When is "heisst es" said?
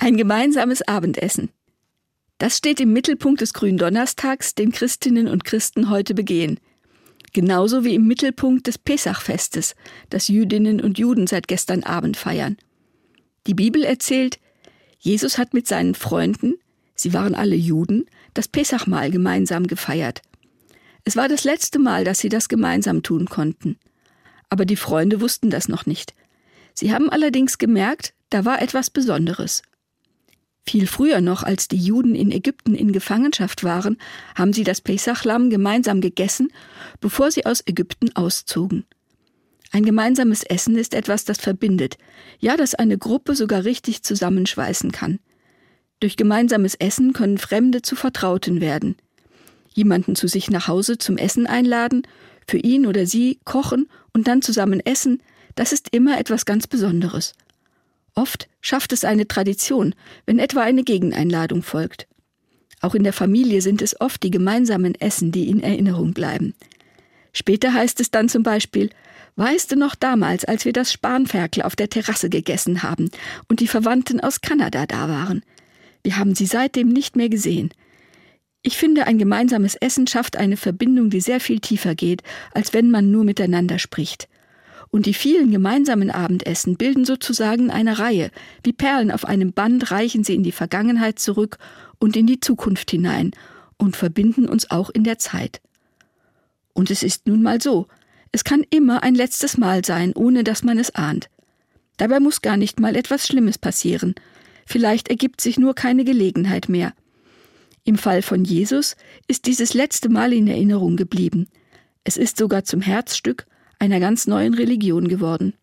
67.72-68.10